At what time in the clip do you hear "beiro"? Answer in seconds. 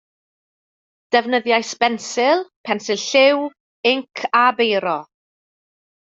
4.59-4.99